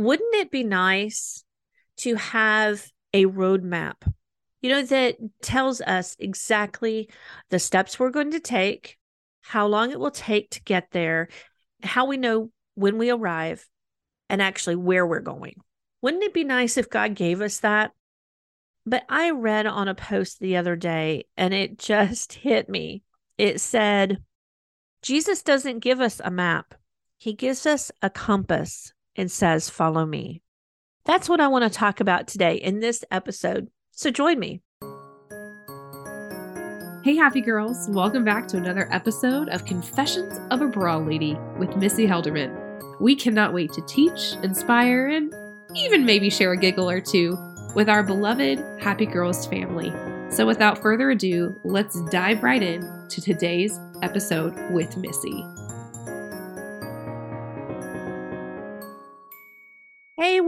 [0.00, 1.44] wouldn't it be nice
[1.98, 3.96] to have a roadmap,
[4.62, 7.10] you know, that tells us exactly
[7.50, 8.96] the steps we're going to take,
[9.42, 11.28] how long it will take to get there,
[11.82, 13.68] how we know when we arrive,
[14.30, 15.60] and actually where we're going?
[16.00, 17.92] Wouldn't it be nice if God gave us that?
[18.86, 23.02] But I read on a post the other day and it just hit me.
[23.36, 24.22] It said,
[25.02, 26.74] Jesus doesn't give us a map,
[27.18, 30.42] He gives us a compass and says, Follow me.
[31.04, 33.68] That's what I want to talk about today in this episode.
[33.90, 34.60] So join me.
[37.02, 37.88] Hey, happy girls.
[37.88, 42.54] Welcome back to another episode of Confessions of a Bra Lady with Missy Helderman.
[43.00, 45.32] We cannot wait to teach, inspire, and
[45.74, 47.38] even maybe share a giggle or two
[47.74, 49.90] with our beloved Happy Girls family.
[50.30, 55.44] So, without further ado, let's dive right in to today's episode with Missy.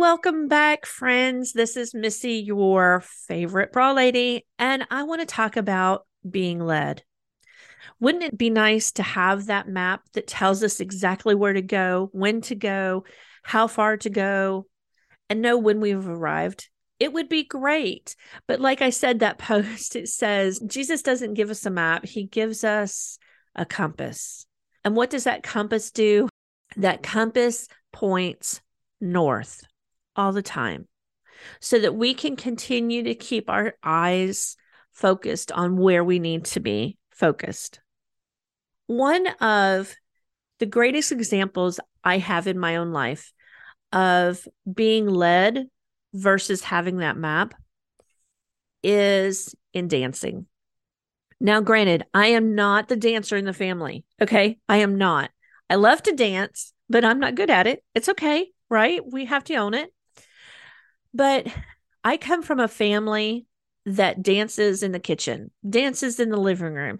[0.02, 1.52] Welcome back, friends.
[1.52, 7.04] This is Missy, your favorite bra lady, and I want to talk about being led.
[8.00, 12.08] Wouldn't it be nice to have that map that tells us exactly where to go,
[12.10, 13.04] when to go,
[13.44, 14.66] how far to go,
[15.30, 16.68] and know when we've arrived?
[16.98, 18.16] it would be great.
[18.48, 22.24] But like I said, that post, it says Jesus doesn't give us a map, he
[22.24, 23.20] gives us
[23.54, 24.46] a compass.
[24.84, 26.28] And what does that compass do?
[26.74, 28.60] That compass points
[29.00, 29.62] north
[30.16, 30.88] all the time
[31.60, 34.56] so that we can continue to keep our eyes
[34.92, 37.80] focused on where we need to be focused.
[38.86, 39.94] One of
[40.58, 43.32] the greatest examples I have in my own life
[43.92, 45.66] of being led
[46.14, 47.54] versus having that map
[48.82, 50.46] is in dancing.
[51.40, 54.04] Now, granted, I am not the dancer in the family.
[54.20, 54.58] Okay.
[54.68, 55.30] I am not.
[55.68, 57.82] I love to dance, but I'm not good at it.
[57.94, 58.48] It's okay.
[58.68, 59.00] Right.
[59.04, 59.92] We have to own it.
[61.14, 61.46] But
[62.04, 63.46] I come from a family
[63.86, 66.98] that dances in the kitchen, dances in the living room.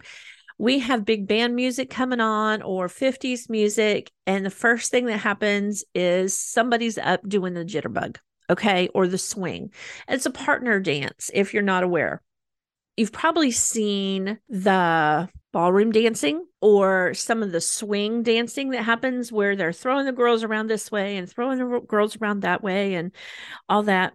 [0.57, 4.11] We have big band music coming on or 50s music.
[4.27, 8.17] And the first thing that happens is somebody's up doing the jitterbug
[8.49, 9.71] okay, or the swing.
[10.07, 12.21] It's a partner dance if you're not aware.
[12.97, 19.55] You've probably seen the ballroom dancing or some of the swing dancing that happens where
[19.55, 23.11] they're throwing the girls around this way and throwing the girls around that way and
[23.69, 24.13] all that.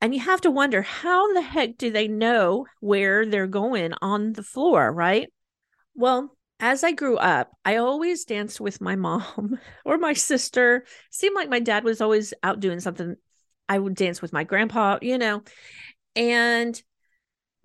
[0.00, 4.32] And you have to wonder how the heck do they know where they're going on
[4.32, 5.32] the floor, right?
[5.94, 10.86] Well, as I grew up, I always danced with my mom or my sister.
[11.10, 13.16] Seemed like my dad was always out doing something.
[13.68, 15.42] I would dance with my grandpa, you know.
[16.16, 16.82] And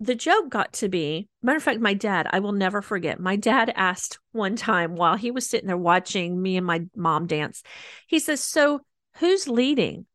[0.00, 3.20] the joke got to be matter of fact, my dad, I will never forget.
[3.20, 7.26] My dad asked one time while he was sitting there watching me and my mom
[7.26, 7.62] dance,
[8.06, 8.80] he says, So
[9.16, 10.06] who's leading?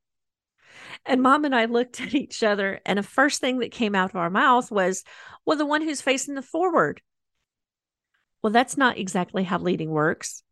[1.06, 4.12] And mom and I looked at each other, and the first thing that came out
[4.12, 5.04] of our mouth was,
[5.46, 7.02] Well, the one who's facing the forward.
[8.42, 10.44] Well, that's not exactly how leading works,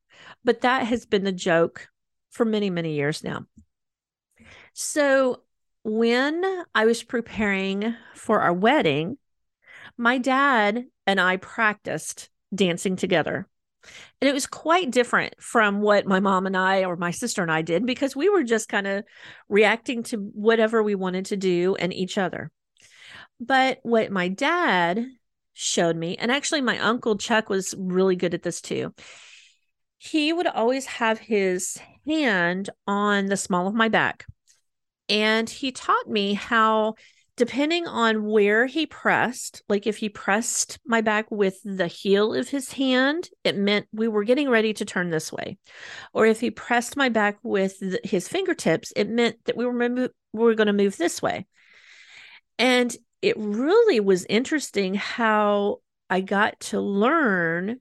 [0.44, 1.90] but that has been the joke
[2.30, 3.46] for many, many years now.
[4.74, 5.42] So,
[5.84, 9.18] when I was preparing for our wedding,
[9.98, 13.48] my dad and I practiced dancing together.
[14.22, 17.52] And it was quite different from what my mom and I or my sister and
[17.52, 19.04] I did because we were just kind of
[19.50, 22.52] reacting to whatever we wanted to do and each other.
[23.40, 25.04] But what my dad
[25.54, 26.16] showed me.
[26.18, 28.94] And actually, my uncle Chuck was really good at this too.
[29.98, 31.78] He would always have his
[32.08, 34.26] hand on the small of my back.
[35.10, 36.96] And he taught me how,
[37.38, 42.50] depending on where he pressed, like if he pressed my back with the heel of
[42.50, 45.58] his hand, it meant we were getting ready to turn this way.
[46.14, 49.74] Or if he pressed my back with the, his fingertips, it meant that we were,
[49.74, 51.48] we were going to move this way.
[52.60, 57.80] And it really was interesting how I got to learn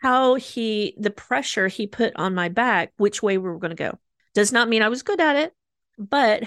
[0.00, 3.76] how he, the pressure he put on my back, which way we were going to
[3.76, 3.98] go.
[4.34, 5.52] Does not mean I was good at it,
[5.98, 6.44] but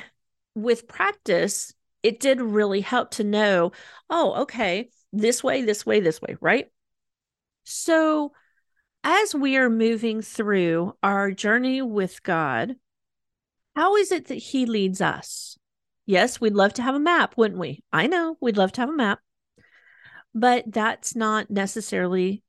[0.56, 1.74] with practice,
[2.04, 3.72] it did really help to know,
[4.10, 6.68] oh, okay, this way, this way, this way, right?
[7.64, 8.32] So,
[9.04, 12.76] as we are moving through our journey with God,
[13.76, 15.58] how is it that He leads us?
[16.06, 17.84] Yes, we'd love to have a map, wouldn't we?
[17.94, 19.20] I know we'd love to have a map,
[20.34, 22.44] but that's not necessarily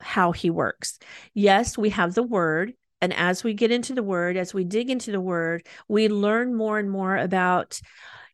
[0.00, 0.98] how he works.
[1.34, 2.74] Yes, we have the word.
[3.00, 6.54] And as we get into the word, as we dig into the word, we learn
[6.54, 7.80] more and more about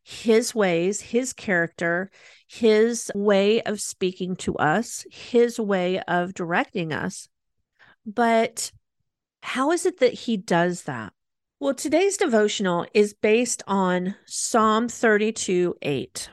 [0.03, 2.11] his ways, his character,
[2.47, 7.29] his way of speaking to us, his way of directing us.
[8.05, 8.71] But
[9.41, 11.13] how is it that he does that?
[11.59, 16.29] Well, today's devotional is based on Psalm 32 8.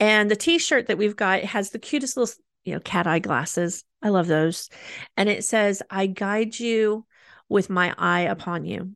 [0.00, 2.34] And the t shirt that we've got has the cutest little,
[2.64, 3.84] you know, cat eye glasses.
[4.02, 4.68] I love those.
[5.16, 7.06] And it says, I guide you
[7.48, 8.92] with my eye upon you.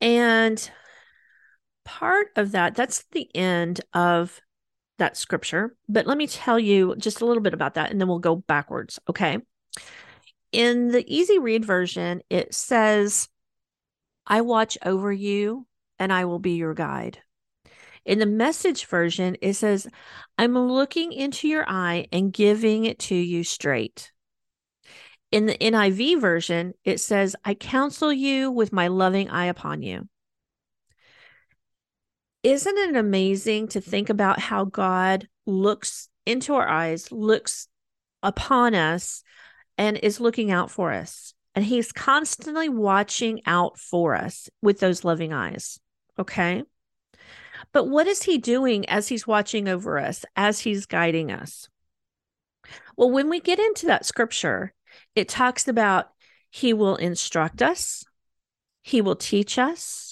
[0.00, 0.70] And
[1.88, 4.42] part of that, that's the end of
[4.98, 5.74] that scripture.
[5.88, 8.36] But let me tell you just a little bit about that and then we'll go
[8.36, 8.98] backwards.
[9.08, 9.38] Okay.
[10.52, 13.30] In the easy read version, it says,
[14.26, 15.66] I watch over you
[15.98, 17.20] and I will be your guide.
[18.04, 19.88] In the message version, it says,
[20.36, 24.12] I'm looking into your eye and giving it to you straight.
[25.32, 30.06] In the NIV version, it says, I counsel you with my loving eye upon you.
[32.42, 37.68] Isn't it amazing to think about how God looks into our eyes, looks
[38.22, 39.22] upon us,
[39.76, 41.34] and is looking out for us?
[41.54, 45.80] And He's constantly watching out for us with those loving eyes.
[46.18, 46.62] Okay.
[47.72, 51.68] But what is He doing as He's watching over us, as He's guiding us?
[52.96, 54.72] Well, when we get into that scripture,
[55.14, 56.10] it talks about
[56.50, 58.04] he will instruct us,
[58.82, 60.07] he will teach us,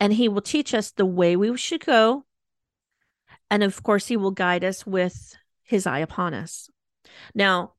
[0.00, 2.24] and he will teach us the way we should go.
[3.50, 6.68] And of course, he will guide us with his eye upon us.
[7.34, 7.74] Now,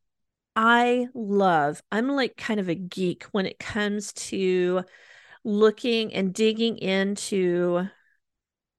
[0.56, 4.84] I love, I'm like kind of a geek when it comes to
[5.44, 7.88] looking and digging into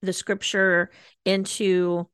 [0.03, 0.91] the scripture,
[1.25, 2.09] into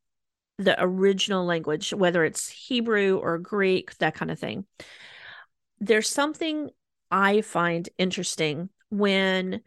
[0.59, 4.65] the original language, whether it's Hebrew or Greek, that kind of thing
[5.81, 6.71] there's something
[7.11, 9.61] I find interesting when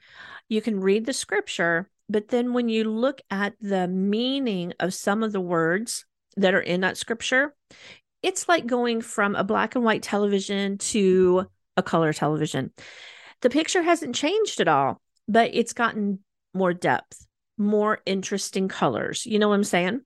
[0.51, 5.24] you can read the scripture, but then when you look at the meaning of some
[5.24, 6.06] of the words
[6.36, 7.56] that are in that scripture,
[8.21, 12.71] it's like going from a black and white television to a color television.
[13.42, 16.19] The picture hasn't changed at all, but it's gotten
[16.53, 17.25] more depth,
[17.57, 19.25] more interesting colors.
[19.25, 20.01] You know what I'm saying?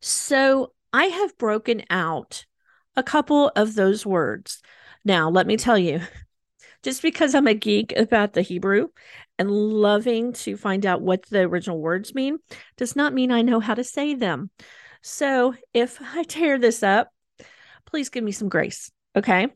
[0.00, 2.46] So I have broken out
[2.96, 4.60] a couple of those words
[5.04, 6.00] now, let me tell you,
[6.82, 8.88] just because I'm a geek about the Hebrew
[9.38, 12.38] and loving to find out what the original words mean
[12.76, 14.50] does not mean I know how to say them.
[15.02, 17.10] So if I tear this up,
[17.86, 18.90] please give me some grace.
[19.16, 19.48] Okay.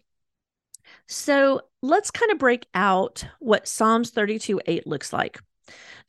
[1.06, 5.40] So let's kind of break out what Psalms 32 8 looks like.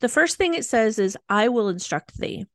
[0.00, 2.46] The first thing it says is, I will instruct thee.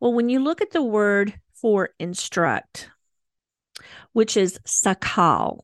[0.00, 2.90] Well, when you look at the word for instruct,
[4.12, 5.60] which is sakal,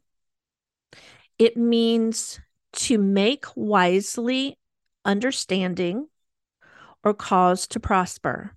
[1.39, 2.41] it means
[2.73, 4.59] to make wisely
[5.05, 6.09] understanding
[7.03, 8.57] or cause to prosper.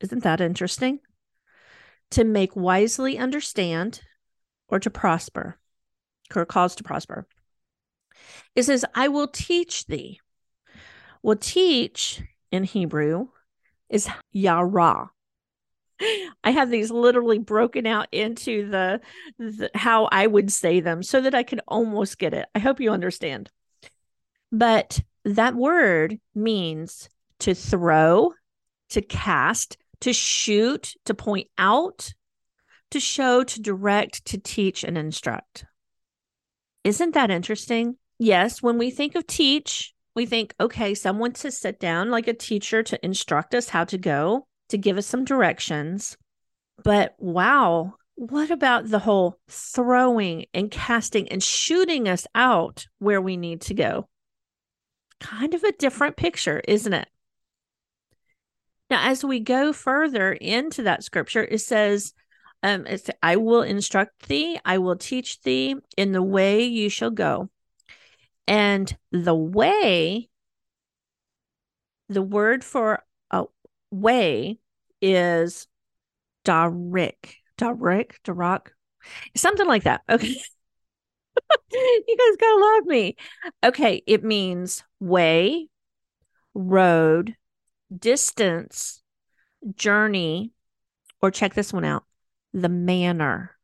[0.00, 1.00] Isn't that interesting?
[2.12, 4.00] To make wisely understand
[4.68, 5.58] or to prosper
[6.34, 7.26] or cause to prosper.
[8.54, 10.20] It says, I will teach thee.
[11.22, 13.28] Well, teach in Hebrew
[13.88, 15.10] is yara.
[16.44, 19.00] I have these literally broken out into the,
[19.38, 22.46] the, how I would say them so that I can almost get it.
[22.54, 23.50] I hope you understand.
[24.52, 27.08] But that word means
[27.40, 28.32] to throw,
[28.90, 32.14] to cast, to shoot, to point out,
[32.90, 35.66] to show, to direct, to teach, and instruct.
[36.84, 37.96] Isn't that interesting?
[38.18, 42.32] Yes, when we think of teach, we think, okay, someone to sit down like a
[42.32, 46.16] teacher to instruct us how to go to give us some directions.
[46.82, 53.36] But wow, what about the whole throwing and casting and shooting us out where we
[53.36, 54.08] need to go?
[55.20, 57.08] Kind of a different picture, isn't it?
[58.90, 62.14] Now, as we go further into that scripture, it says,
[62.62, 67.10] um, it's, I will instruct thee, I will teach thee in the way you shall
[67.10, 67.50] go.
[68.46, 70.28] And the way,
[72.08, 73.04] the word for
[73.90, 74.58] way
[75.00, 75.66] is
[76.44, 77.34] Darik.
[77.58, 78.68] Darik, Darak,
[79.36, 80.02] something like that.
[80.08, 80.28] Okay.
[81.72, 83.16] you guys gotta love me.
[83.64, 85.68] Okay, it means way,
[86.54, 87.36] road,
[87.96, 89.02] distance,
[89.74, 90.52] journey,
[91.20, 92.04] or check this one out
[92.52, 93.56] the manner,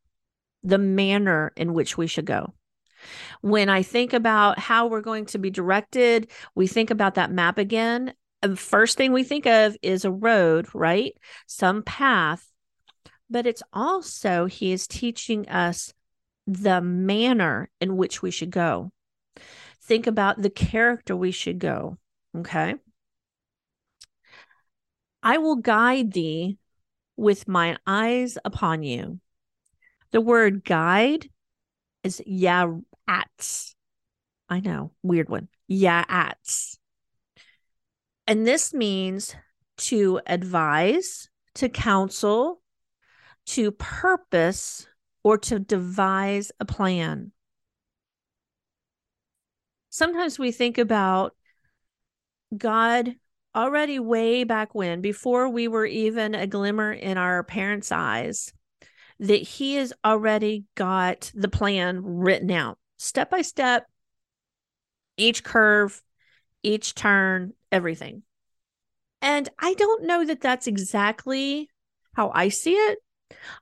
[0.63, 2.53] the manner in which we should go.
[3.41, 7.57] When I think about how we're going to be directed, we think about that map
[7.57, 11.13] again Uh, the first thing we think of is a road, right?
[11.47, 12.47] Some path.
[13.29, 15.93] But it's also, he is teaching us
[16.45, 18.91] the manner in which we should go.
[19.81, 21.97] Think about the character we should go.
[22.37, 22.75] Okay.
[25.23, 26.59] I will guide thee
[27.17, 29.19] with mine eyes upon you.
[30.11, 31.29] The word guide
[32.03, 33.73] is yaratz.
[34.47, 35.47] I know, weird one.
[35.69, 36.77] Ya'ats.
[38.27, 39.35] And this means
[39.77, 42.61] to advise, to counsel,
[43.47, 44.87] to purpose,
[45.23, 47.31] or to devise a plan.
[49.89, 51.35] Sometimes we think about
[52.55, 53.15] God
[53.55, 58.53] already way back when, before we were even a glimmer in our parents' eyes,
[59.19, 63.87] that He has already got the plan written out step by step,
[65.17, 66.01] each curve,
[66.65, 68.23] each turn, everything.
[69.21, 71.69] And I don't know that that's exactly
[72.15, 72.99] how I see it.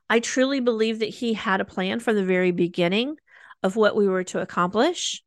[0.08, 3.16] I truly believe that he had a plan from the very beginning
[3.62, 5.22] of what we were to accomplish.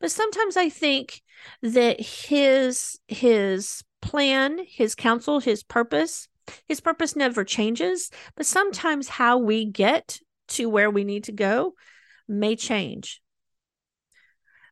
[0.00, 1.22] But sometimes I think
[1.62, 6.28] that his his plan, his counsel, his purpose,
[6.66, 11.74] his purpose never changes, but sometimes how we get to where we need to go
[12.28, 13.20] may change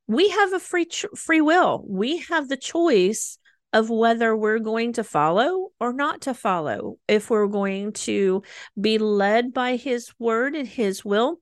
[0.07, 1.85] we have a free free will.
[1.87, 3.39] We have the choice
[3.73, 6.97] of whether we're going to follow or not to follow.
[7.09, 8.43] If we're going to
[8.81, 11.41] be led by his word and his will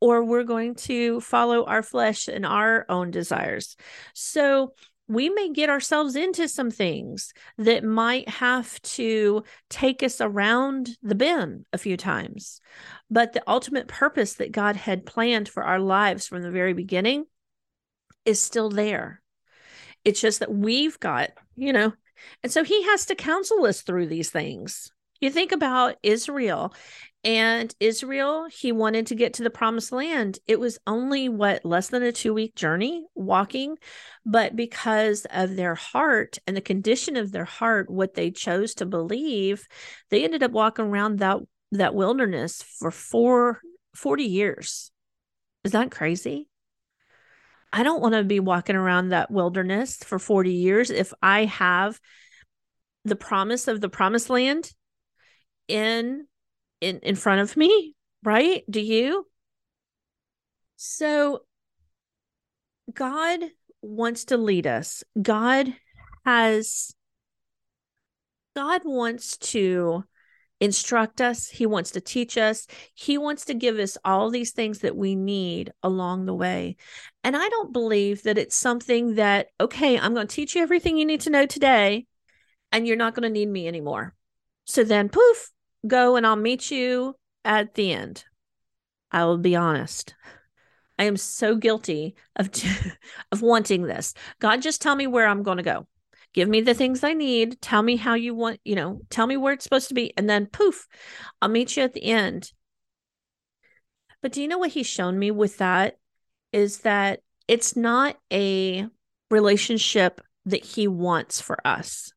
[0.00, 3.76] or we're going to follow our flesh and our own desires.
[4.12, 4.72] So
[5.06, 11.14] we may get ourselves into some things that might have to take us around the
[11.14, 12.60] bend a few times.
[13.08, 17.24] But the ultimate purpose that God had planned for our lives from the very beginning
[18.28, 19.22] is still there.
[20.04, 21.94] It's just that we've got, you know,
[22.42, 24.90] and so he has to counsel us through these things.
[25.20, 26.74] You think about Israel
[27.24, 30.38] and Israel, he wanted to get to the promised land.
[30.46, 33.76] It was only what less than a two week journey walking,
[34.24, 38.86] but because of their heart and the condition of their heart, what they chose to
[38.86, 39.66] believe,
[40.10, 41.38] they ended up walking around that
[41.72, 43.60] that wilderness for four,
[43.94, 44.90] 40 years.
[45.64, 46.46] Is that crazy?
[47.72, 52.00] I don't want to be walking around that wilderness for 40 years if I have
[53.04, 54.72] the promise of the promised land
[55.66, 56.26] in
[56.80, 58.64] in in front of me, right?
[58.70, 59.26] Do you?
[60.76, 61.40] So
[62.92, 63.40] God
[63.82, 65.04] wants to lead us.
[65.20, 65.74] God
[66.24, 66.94] has
[68.54, 70.04] God wants to
[70.60, 71.48] instruct us.
[71.48, 72.66] He wants to teach us.
[72.94, 76.76] He wants to give us all these things that we need along the way.
[77.22, 80.96] And I don't believe that it's something that, okay, I'm going to teach you everything
[80.96, 82.06] you need to know today,
[82.72, 84.14] and you're not going to need me anymore.
[84.66, 85.50] So then, poof,
[85.86, 88.24] go and I'll meet you at the end.
[89.10, 90.14] I will be honest.
[90.98, 92.50] I am so guilty of
[93.32, 94.14] of wanting this.
[94.40, 95.86] God, just tell me where I'm going to go
[96.38, 99.36] give me the things I need, tell me how you want, you know, tell me
[99.36, 100.86] where it's supposed to be, and then poof,
[101.42, 102.52] I'll meet you at the end.
[104.22, 105.96] But do you know what he's shown me with that?
[106.52, 108.86] Is that it's not a
[109.32, 112.12] relationship that he wants for us.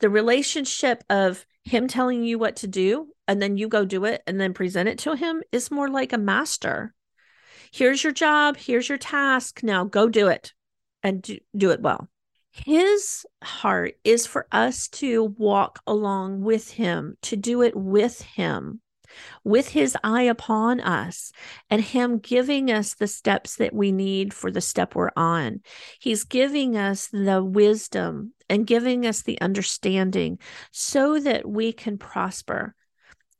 [0.00, 4.22] The relationship of him telling you what to do and then you go do it
[4.26, 6.92] and then present it to him is more like a master.
[7.72, 9.62] Here's your job, here's your task.
[9.62, 10.52] Now go do it
[11.02, 12.10] and do, do it well
[12.52, 18.82] his heart is for us to walk along with him, to do it with him,
[19.42, 21.32] with his eye upon us,
[21.70, 25.62] and him giving us the steps that we need for the step we're on.
[25.98, 30.38] He's giving us the wisdom and giving us the understanding
[30.72, 32.74] so that we can prosper.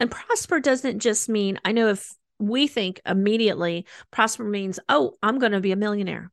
[0.01, 5.39] And prosper doesn't just mean, I know if we think immediately, prosper means, oh, I'm
[5.39, 6.31] going to be a millionaire.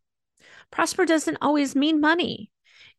[0.72, 2.50] Prosper doesn't always mean money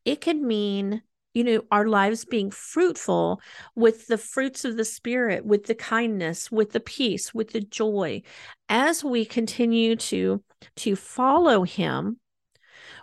[0.05, 1.03] it can mean
[1.35, 3.41] you know our lives being fruitful
[3.77, 8.23] with the fruits of the spirit with the kindness with the peace with the joy.
[8.69, 10.43] As we continue to
[10.77, 12.19] to follow him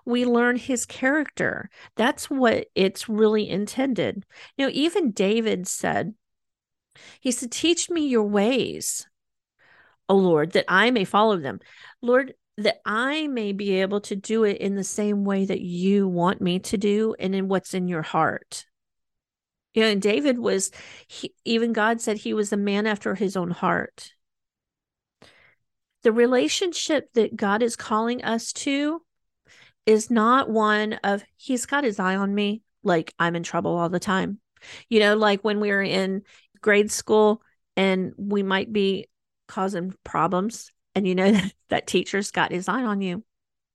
[0.06, 1.70] we learn his character.
[1.96, 4.26] That's what it's really intended.
[4.58, 6.14] You know even david said
[7.20, 9.08] he said teach me your ways
[10.10, 11.60] o lord that i may follow them.
[12.02, 16.08] Lord that I may be able to do it in the same way that you
[16.08, 18.66] want me to do and in what's in your heart.
[19.74, 20.72] You know, and David was,
[21.08, 24.12] he, even God said he was a man after his own heart.
[26.02, 29.04] The relationship that God is calling us to
[29.86, 33.90] is not one of, he's got his eye on me, like I'm in trouble all
[33.90, 34.40] the time.
[34.90, 36.24] You know, like when we were in
[36.62, 37.44] grade school
[37.76, 39.10] and we might be
[39.48, 43.24] causing problems and you know that, that teacher's got his eye on you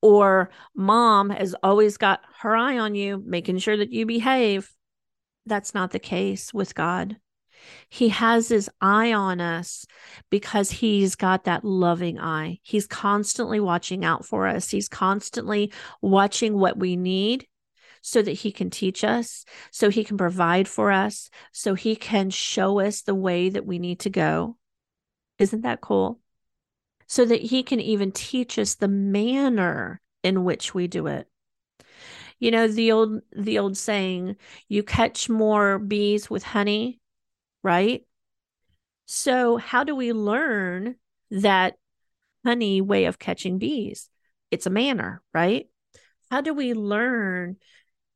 [0.01, 4.71] or mom has always got her eye on you making sure that you behave
[5.45, 7.17] that's not the case with god
[7.89, 9.85] He has his eye on us
[10.29, 12.59] because he's got that loving eye.
[12.61, 14.69] He's constantly watching out for us.
[14.69, 17.47] He's constantly watching what we need
[18.01, 22.29] so that he can teach us, so he can provide for us, so he can
[22.29, 24.57] show us the way that we need to go.
[25.39, 26.19] Isn't that cool?
[27.13, 31.27] So that he can even teach us the manner in which we do it.
[32.39, 34.35] You know the old the old saying,
[34.67, 36.99] you catch more bees with honey,
[37.61, 38.01] right?
[39.05, 40.95] So how do we learn
[41.29, 41.75] that
[42.43, 44.09] honey way of catching bees?
[44.49, 45.67] It's a manner, right?
[46.31, 47.57] How do we learn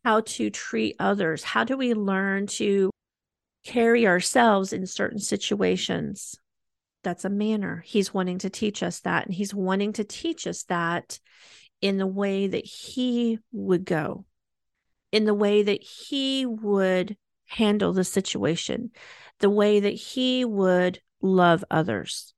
[0.04, 1.44] how to treat others?
[1.44, 2.90] How do we learn to
[3.64, 6.40] carry ourselves in certain situations?
[7.08, 7.82] That's a manner.
[7.86, 9.28] He's wanting to teach us that.
[9.28, 11.20] And he's wanting to teach us that
[11.80, 14.26] in the way that he would go,
[15.14, 18.92] in the way that he would handle the situation,
[19.40, 22.34] the way that he would love others.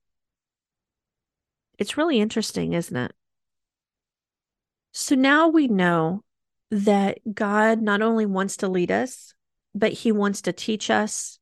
[1.79, 3.13] It's really interesting, isn't it?
[4.91, 6.23] So now we know
[6.69, 9.33] that God not only wants to lead us,
[9.73, 11.39] but He wants to teach us,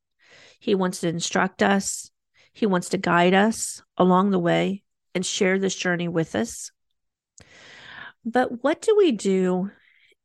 [0.62, 2.10] He wants to instruct us,
[2.58, 4.84] He wants to guide us along the way
[5.14, 6.72] and share this journey with us.
[8.26, 9.72] But what do we do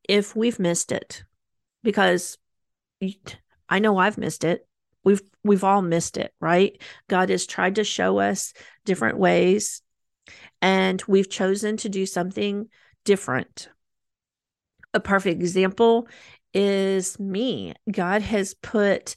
[0.08, 1.24] if we've missed it?
[1.82, 2.38] Because
[3.68, 4.66] I know I've missed it.
[5.04, 6.80] We've we've all missed it, right?
[7.08, 9.82] God has tried to show us different ways
[10.60, 12.68] and we've chosen to do something
[13.04, 13.68] different
[14.94, 16.08] a perfect example
[16.54, 17.74] is me.
[17.90, 19.16] God has put,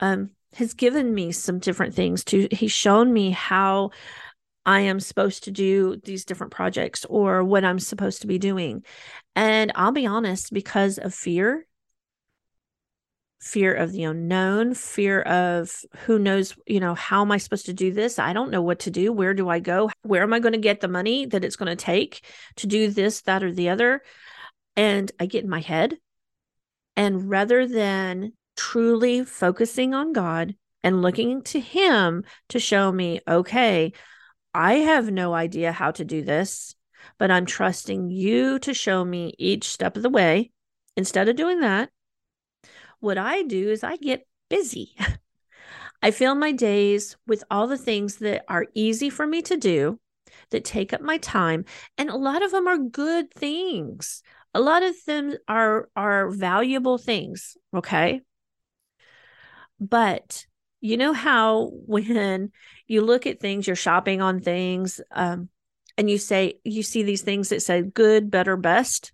[0.00, 3.90] um, has given me some different things to, he's shown me how
[4.64, 8.84] I am supposed to do these different projects or what I'm supposed to be doing.
[9.34, 11.66] And I'll be honest, because of fear,
[13.40, 15.72] fear of the unknown, fear of
[16.06, 18.18] who knows, you know, how am I supposed to do this?
[18.18, 19.12] I don't know what to do.
[19.12, 19.90] Where do I go?
[20.02, 22.24] Where am I going to get the money that it's going to take
[22.56, 24.02] to do this, that, or the other?
[24.76, 25.98] and I get in my head.
[26.96, 33.92] And rather than truly focusing on God and looking to Him to show me, okay,
[34.54, 36.74] I have no idea how to do this,
[37.18, 40.50] but I'm trusting you to show me each step of the way.
[40.96, 41.90] Instead of doing that,
[43.00, 44.96] what I do is I get busy.
[46.02, 49.98] I fill my days with all the things that are easy for me to do,
[50.50, 51.64] that take up my time,
[51.98, 54.22] and a lot of them are good things
[54.56, 58.22] a lot of them are are valuable things okay
[59.80, 60.46] but
[60.80, 62.52] you know how when
[62.86, 65.48] you look at things you're shopping on things um,
[65.96, 69.12] and you say you see these things that say good better best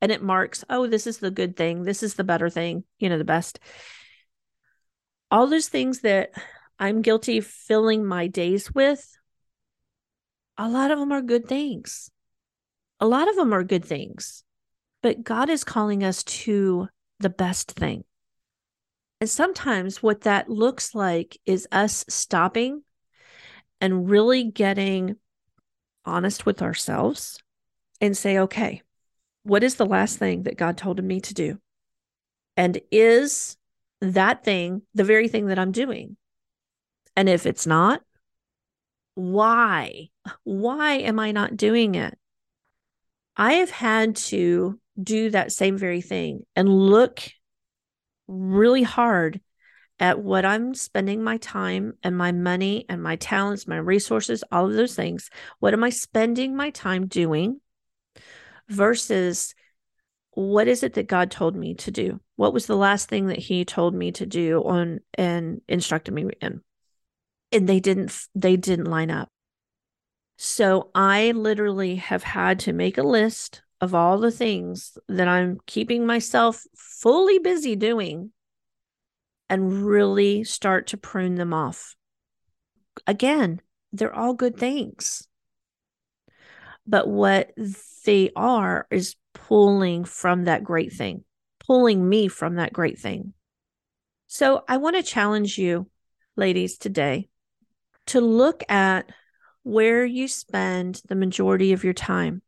[0.00, 1.82] and it marks oh this is the good thing.
[1.82, 3.58] This is the better thing you know the best.
[5.30, 6.30] All those things that
[6.78, 9.16] i'm guilty filling my days with
[10.58, 12.10] a lot of them are good things.
[13.00, 14.42] A lot of them are good things.
[15.02, 16.88] But God is calling us to
[17.20, 18.04] the best thing.
[19.20, 22.82] And sometimes what that looks like is us stopping
[23.80, 25.16] and really getting
[26.04, 27.38] honest with ourselves
[28.00, 28.82] and say, okay,
[29.42, 31.58] what is the last thing that God told me to do?
[32.56, 33.56] And is
[34.00, 36.16] that thing the very thing that I'm doing?
[37.14, 38.02] And if it's not,
[39.14, 40.08] why?
[40.44, 42.18] Why am I not doing it?
[43.36, 47.20] I have had to do that same very thing and look
[48.26, 49.40] really hard
[49.98, 54.66] at what I'm spending my time and my money and my talents, my resources, all
[54.66, 55.30] of those things.
[55.58, 57.60] What am I spending my time doing
[58.68, 59.54] versus
[60.32, 62.20] what is it that God told me to do?
[62.36, 66.28] What was the last thing that he told me to do on and instructed me
[66.42, 66.60] in?
[67.52, 69.30] And they didn't they didn't line up.
[70.36, 75.58] So I literally have had to make a list of all the things that I'm
[75.66, 78.32] keeping myself fully busy doing
[79.48, 81.94] and really start to prune them off.
[83.06, 83.60] Again,
[83.92, 85.28] they're all good things.
[86.86, 87.52] But what
[88.04, 91.24] they are is pulling from that great thing,
[91.66, 93.34] pulling me from that great thing.
[94.26, 95.88] So I want to challenge you,
[96.36, 97.28] ladies, today
[98.06, 99.10] to look at
[99.62, 102.42] where you spend the majority of your time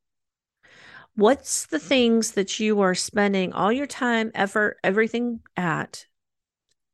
[1.19, 6.07] what's the things that you are spending all your time, effort, everything at?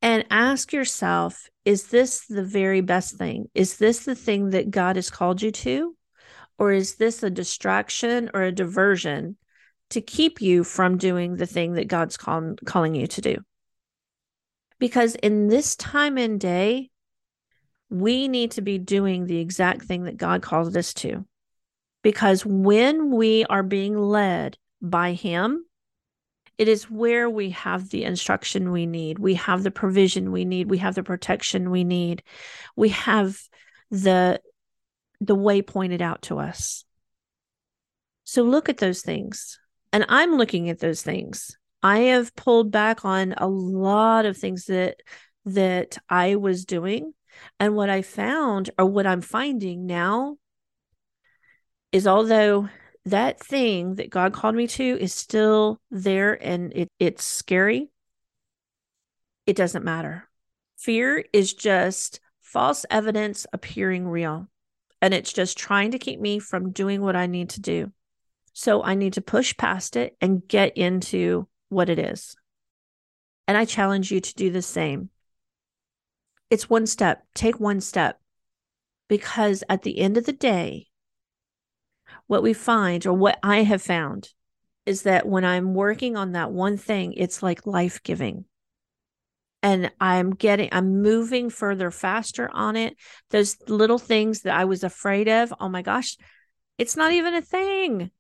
[0.00, 3.50] And ask yourself, is this the very best thing?
[3.54, 5.94] Is this the thing that God has called you to?
[6.56, 9.37] Or is this a distraction or a diversion
[9.90, 13.37] to keep you from doing the thing that God's call, calling you to do?
[14.78, 16.90] Because in this time and day,
[17.90, 21.26] we need to be doing the exact thing that God calls us to.
[22.04, 25.64] Because when we are being led by Him,
[26.58, 29.18] it is where we have the instruction we need.
[29.18, 30.70] We have the provision we need.
[30.70, 32.22] We have the protection we need.
[32.76, 33.40] We have
[33.90, 34.40] the
[35.20, 36.84] the way pointed out to us.
[38.24, 39.58] So look at those things.
[39.90, 41.56] And I'm looking at those things.
[41.82, 45.00] I have pulled back on a lot of things that
[45.46, 47.14] that I was doing
[47.58, 50.36] and what I found or what I'm finding now
[51.94, 52.68] is although
[53.07, 57.88] that thing that God called me to is still there and it, it's scary,
[59.46, 60.28] it doesn't matter.
[60.76, 64.48] Fear is just false evidence appearing real.
[65.00, 67.92] And it's just trying to keep me from doing what I need to do.
[68.54, 72.35] So I need to push past it and get into what it is.
[73.46, 75.11] And I challenge you to do the same.
[76.50, 78.18] It's one step, take one step.
[79.07, 80.88] Because at the end of the day,
[82.26, 84.30] what we find, or what I have found,
[84.87, 88.44] is that when I'm working on that one thing, it's like life giving.
[89.62, 92.96] And I'm getting, I'm moving further faster on it.
[93.30, 96.18] Those little things that I was afraid of, oh my gosh,
[96.76, 98.10] it's not even a thing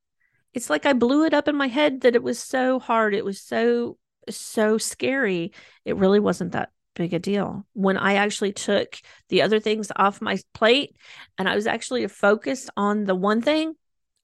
[0.54, 3.12] it's like I blew it up in my head that it was so hard.
[3.12, 3.98] It was so,
[4.30, 5.52] so scary.
[5.84, 7.66] It really wasn't that big a deal.
[7.72, 8.96] When I actually took
[9.28, 10.96] the other things off my plate
[11.36, 13.74] and I was actually focused on the one thing,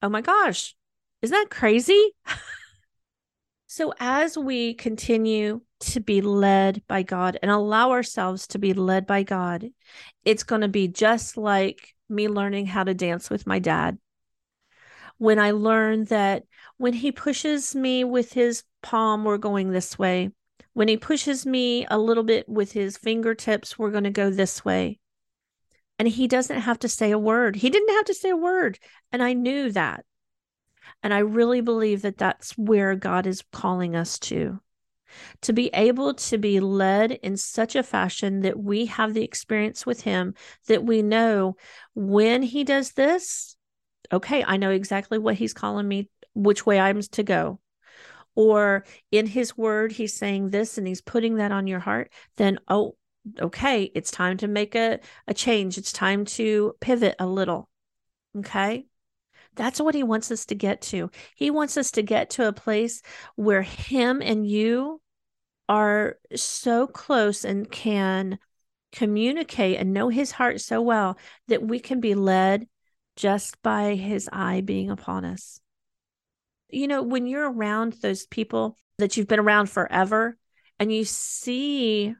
[0.01, 0.75] oh my gosh,
[1.21, 2.11] isn't that crazy?
[3.67, 9.07] so, as we continue to be led by God and allow ourselves to be led
[9.07, 9.69] by God,
[10.25, 13.97] it's going to be just like me learning how to dance with my dad
[15.21, 16.45] when I learned that
[16.77, 20.31] when he pushes me with his palm, we're going this way.
[20.73, 24.65] When he pushes me a little bit with his fingertips, we're going to go this
[24.65, 24.99] way.
[26.01, 27.55] And he doesn't have to say a word.
[27.57, 28.79] He didn't have to say a word.
[29.11, 30.03] And I knew that.
[31.03, 34.59] And I really believe that that's where God is calling us to.
[35.41, 39.85] To be able to be led in such a fashion that we have the experience
[39.85, 40.33] with Him,
[40.65, 41.55] that we know
[41.93, 43.55] when He does this,
[44.11, 47.59] okay, I know exactly what he's calling me, which way I'm to go.
[48.33, 52.57] Or in his word, he's saying this and he's putting that on your heart, then,
[52.67, 52.95] oh,
[53.39, 55.77] okay, it's time to make a, a change.
[55.77, 57.69] It's time to pivot a little.
[58.37, 58.85] Okay.
[59.55, 61.11] That's what he wants us to get to.
[61.35, 63.01] He wants us to get to a place
[63.35, 65.01] where him and you
[65.67, 68.39] are so close and can
[68.91, 72.67] communicate and know his heart so well that we can be led
[73.15, 75.59] just by his eye being upon us.
[76.69, 80.37] You know, when you're around those people that you've been around forever
[80.79, 82.15] and you see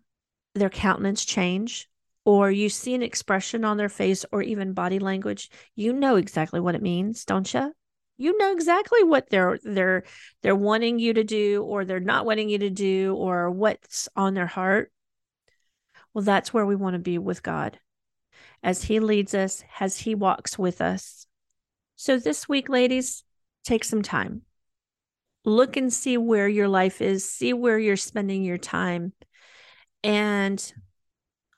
[0.56, 1.90] their countenance change
[2.26, 6.60] or you see an expression on their face or even body language, you know exactly
[6.60, 7.74] what it means, don't you?
[8.18, 10.04] You know exactly what they're they're
[10.44, 14.36] they're wanting you to do or they're not wanting you to do or what's on
[14.36, 14.92] their heart.
[16.14, 17.80] Well, that's where we want to be with God
[18.62, 21.26] as He leads us, as He walks with us.
[21.96, 23.24] So, this week, ladies,
[23.64, 24.44] take some time.
[25.44, 29.14] Look and see where your life is, see where you're spending your time,
[30.04, 30.74] and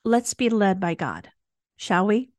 [0.04, 1.30] let's be led by God,
[1.78, 2.32] shall we?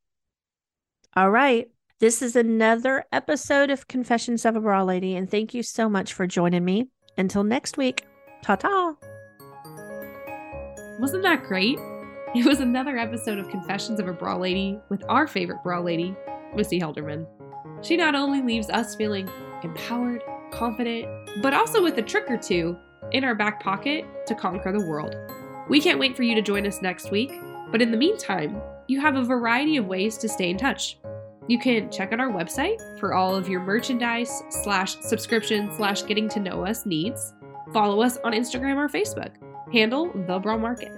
[1.17, 1.69] All right.
[2.01, 6.13] This is another episode of Confessions of a Bra Lady, and thank you so much
[6.13, 6.89] for joining me.
[7.17, 8.05] Until next week,
[8.43, 8.97] ta ta.
[11.01, 11.79] Wasn't that great?
[12.35, 16.17] It was another episode of Confessions of a Bra Lady with our favorite bra lady,
[16.57, 17.29] Missy Helderman.
[17.81, 19.31] She not only leaves us feeling
[19.63, 21.07] empowered, confident,
[21.43, 22.77] but also with a trick or two
[23.13, 25.15] in our back pocket to conquer the world.
[25.69, 27.33] We can't wait for you to join us next week,
[27.71, 30.99] but in the meantime, you have a variety of ways to stay in touch.
[31.49, 36.29] You can check out our website for all of your merchandise slash subscription slash getting
[36.31, 37.35] to know us needs.
[37.73, 39.33] Follow us on Instagram or Facebook.
[39.73, 40.93] Handle the Bra Market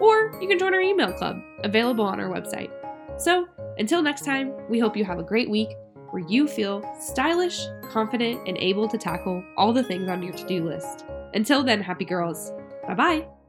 [0.00, 2.70] or you can join our email club, available on our website.
[3.18, 3.46] So,
[3.78, 5.68] until next time, we hope you have a great week
[6.10, 10.46] where you feel stylish, confident, and able to tackle all the things on your to
[10.46, 11.04] do list.
[11.34, 12.50] Until then, happy girls.
[12.88, 13.39] Bye bye.